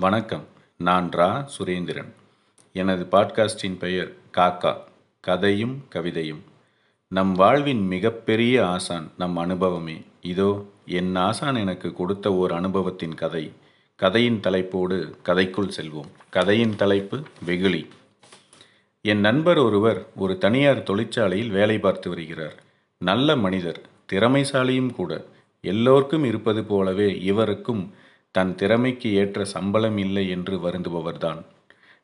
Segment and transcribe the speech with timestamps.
[0.00, 0.46] வணக்கம்.
[0.76, 1.44] நான் ரா.
[1.58, 2.12] சுரேந்திரன்.
[2.72, 4.76] எனது பாட்காஸ்டின் பெயர் காக்கா.
[5.20, 6.40] கதையும் கவிதையும்.
[7.08, 10.02] நம் வாழ்வின் மிகப்பெரிய ஆசான் நம் அனுபவமே.
[10.20, 13.52] இதோ என் ஆசான் எனக்கு கொடுத்த ஓர் அனுபவத்தின் கதை.
[13.96, 16.10] கதையின் தலைப்போடு கதைக்குள் செல்வோம்.
[16.30, 17.88] கதையின் தலைப்பு வெகுளி.
[19.02, 22.62] என் நண்பர் ஒருவர் ஒரு தனியார் தொழிற்சாலையில் வேலை பார்த்து வருகிறார்.
[22.98, 23.80] நல்ல மனிதர்
[24.12, 25.24] திறமைசாலியும் கூட.
[25.60, 27.94] எல்லோருக்கும் இருப்பது போலவே இவருக்கும்
[28.30, 31.44] தன் திறமைக்கு ஏற்ற சம்பளம் இல்லை என்று வருந்துபவர்தான்.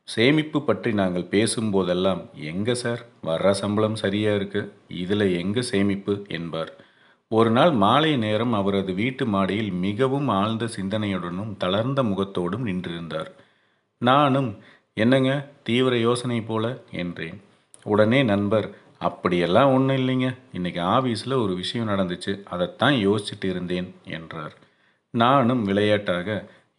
[0.05, 3.07] சேமிப்பு பற்றி நாங்கள் பேசும்போதெல்லாம் எங்க சார்?
[3.23, 4.73] வர்ற சம்பளம் சரியா இருக்கு?
[4.89, 6.25] இதில் எங்க சேமிப்பு?
[6.29, 6.73] என்பார்.
[7.29, 13.31] ஒரு நாள் மாலை நேரம் அவரது வீட்டு மாடியில் மிகவும் ஆழ்ந்த சிந்தனையுடனும் தளர்ந்த முகத்தோடும் நின்றிருந்தார்.
[13.99, 14.57] நானும்
[14.95, 16.83] என்னங்க தீவிர யோசனை போல?
[16.91, 17.41] என்றேன்.
[17.83, 20.37] உடனே நண்பர் அப்படியெல்லாம் ஒன்றும் இல்லைங்க.
[20.53, 22.43] இன்னைக்கு ஆஃபீஸில் ஒரு விஷயம் நடந்துச்சு.
[22.45, 24.55] அதைத்தான் யோசிச்சுட்டு இருந்தேன் என்றார்.
[25.17, 26.29] நானும் விளையாட்டாக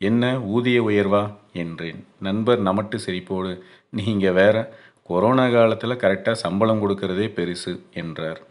[0.01, 1.23] என்ன ஊதிய உயர்வா?
[1.53, 1.99] என்றேன்.
[2.19, 3.53] நண்பர் நமட்டு சிரிப்போடு.
[3.91, 4.55] நீங்கள் வேற
[5.03, 8.41] கொரோனா காலத்தில் கரெக்டாக சம்பளம் கொடுக்கறதே பெருசு என்றார்.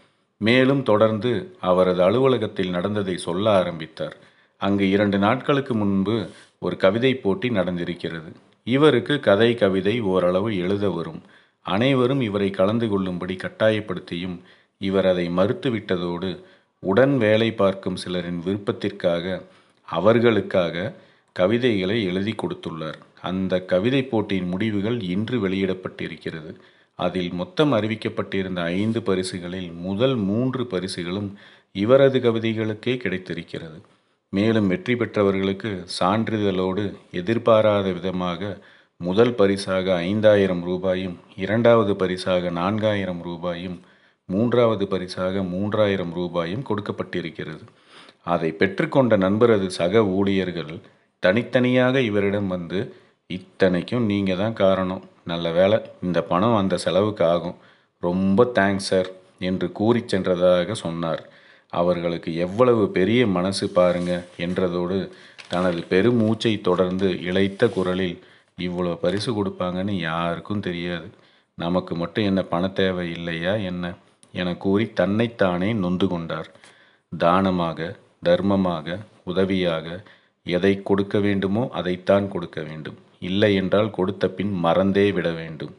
[0.41, 4.17] மேலும் தொடர்ந்து அவரது அலுவலகத்தில் நடந்ததை சொல்ல ஆரம்பித்தார்.
[4.61, 6.17] அங்கு இரண்டு நாட்களுக்கு முன்பு
[6.59, 8.31] ஒரு கவிதை போட்டி நடந்திருக்கிறது.
[8.67, 11.21] இவருக்கு கதை கவிதை ஓரளவு எழுத வரும்.
[11.67, 14.37] அனைவரும் இவரை கலந்து கொள்ளும்படி கட்டாயப்படுத்தியும்
[14.81, 16.31] இவர் அதை மறுத்துவிட்டதோடு
[16.83, 19.43] உடன் வேலை பார்க்கும் சிலரின் விருப்பத்திற்காக
[19.87, 20.95] அவர்களுக்காக
[21.33, 23.01] கவிதைகளை எழுதி கொடுத்துள்ளார்.
[23.23, 26.55] அந்த கவிதை போட்டியின் முடிவுகள் இன்று வெளியிடப்பட்டிருக்கிறது.
[26.95, 31.39] அதில் மொத்தம் அறிவிக்கப்பட்டிருந்த ஐந்து பரிசுகளில் முதல் மூன்று பரிசுகளும்
[31.73, 33.81] இவரது கவிதைகளுக்கே கிடைத்திருக்கிறது.
[34.29, 38.59] மேலும் வெற்றி பெற்றவர்களுக்கு சான்றிதழோடு எதிர்பாராத விதமாக
[38.97, 43.81] முதல் பரிசாக ஐந்தாயிரம் ரூபாயும் இரண்டாவது பரிசாக நான்காயிரம் ரூபாயும்
[44.27, 47.65] மூன்றாவது பரிசாக மூன்றாயிரம் ரூபாயும் கொடுக்கப்பட்டிருக்கிறது.
[48.27, 50.75] அதை பெற்றுக்கொண்ட நண்பரது சக ஊழியர்கள்
[51.23, 52.81] தனித்தனியாக இவரிடம் வந்து
[53.31, 55.05] இத்தனைக்கும் நீங்கள் தான் காரணம்.
[55.31, 57.57] நல்ல வேலை இந்த பணம் அந்த செலவுக்கு ஆகும்.
[58.03, 59.09] ரொம்ப தேங்க்ஸ் சார்
[59.49, 61.23] என்று கூறி சென்றதாக சொன்னார்.
[61.73, 64.13] அவர்களுக்கு எவ்வளவு பெரிய மனசு பாருங்க
[64.45, 64.99] என்றதோடு
[65.49, 68.17] தனது பெருமூச்சை தொடர்ந்து இழைத்த குரலில்
[68.59, 71.09] இவ்வளோ பரிசு கொடுப்பாங்கன்னு யாருக்கும் தெரியாது.
[71.59, 73.85] நமக்கு மட்டும் என்ன பண தேவை இல்லையா என்ன?
[74.41, 76.49] என கூறி தன்னைத்தானே நொந்து கொண்டார்.
[77.13, 77.81] தானமாக
[78.29, 79.87] தர்மமாக உதவியாக
[80.47, 82.99] எதை கொடுக்க வேண்டுமோ அதைத்தான் கொடுக்க வேண்டும்.
[83.21, 85.75] இல்லை என்றால் கொடுத்த பின் மறந்தே விட வேண்டும்.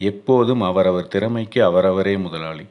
[0.00, 2.66] எப்போதும் அவரவர் திறமைக்கு அவரவரே முதலாளி.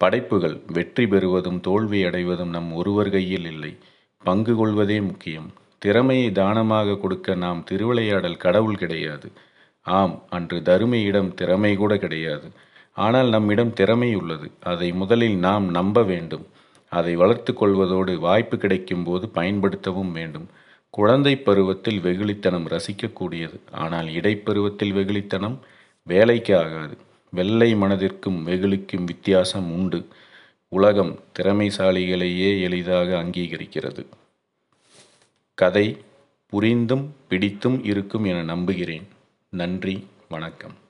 [0.00, 3.72] படைப்புகள் வெற்றி பெறுவதும் தோல்வி அடைவதும் நம் ஒருவர் கையில் இல்லை.
[4.24, 5.48] பங்கு கொள்வதே முக்கியம்.
[5.78, 9.28] திறமையை தானமாக கொடுக்க நாம் திருவிளையாடல் கடவுள் கிடையாது.
[9.86, 12.48] ஆம் அன்று தருமையிடம் திறமை கூட கிடையாது.
[12.96, 14.46] ஆனால் நம்மிடம் திறமை உள்ளது.
[14.64, 16.44] அதை முதலில் நாம் நம்ப வேண்டும்.
[16.94, 20.46] அதை வளர்த்து கொள்வதோடு வாய்ப்பு கிடைக்கும் போது பயன்படுத்தவும் வேண்டும்.
[20.90, 23.58] குழந்தை பருவத்தில் வெகுளித்தனம் ரசிக்கக்கூடியது.
[23.84, 25.56] ஆனால் இடைப்பருவத்தில் வெகுளித்தனம்
[26.02, 26.96] வேலைக்கு ஆகாது.
[27.30, 30.00] வெள்ளை மனதிற்கும் வெகுளிக்கும் வித்தியாசம் உண்டு.
[30.68, 34.04] உலகம் திறமைசாலிகளையே எளிதாக அங்கீகரிக்கிறது.
[35.54, 35.86] கதை
[36.52, 39.06] புரிந்தும் பிடித்தும் இருக்கும் என நம்புகிறேன்.
[39.50, 39.96] நன்றி
[40.28, 40.82] வணக்கம்.